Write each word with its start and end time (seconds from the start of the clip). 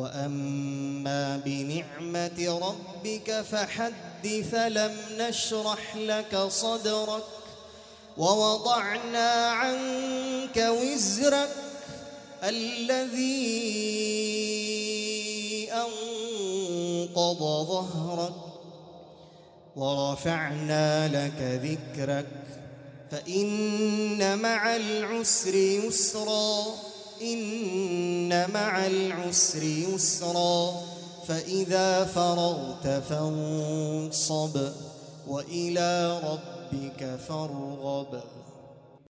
واما 0.00 1.36
بنعمه 1.44 2.60
ربك 2.62 3.40
فحدث 3.40 4.54
لم 4.54 4.96
نشرح 5.18 5.96
لك 5.96 6.36
صدرك 6.48 7.24
ووضعنا 8.18 9.48
عنك 9.50 10.56
وزرك 10.56 11.50
الذي 12.42 13.30
انقض 15.72 17.38
ظهرك 17.68 18.34
ورفعنا 19.76 21.08
لك 21.08 21.60
ذكرك 21.64 22.26
فان 23.10 24.38
مع 24.38 24.76
العسر 24.76 25.54
يسرا 25.54 26.89
إن 28.32 28.50
مع 28.50 28.86
العسر 28.86 29.62
يسرا 29.62 30.72
فإذا 31.26 32.04
فرغت 32.04 33.02
فانصب 33.08 34.68
وإلى 35.28 36.20
ربك 36.24 37.18
فارغب. 37.28 38.22